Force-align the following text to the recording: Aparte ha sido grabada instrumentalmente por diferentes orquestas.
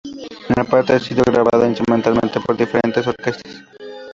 Aparte 0.57 0.93
ha 0.93 0.99
sido 0.99 1.23
grabada 1.23 1.67
instrumentalmente 1.67 2.39
por 2.39 2.57
diferentes 2.57 3.05
orquestas. 3.05 3.61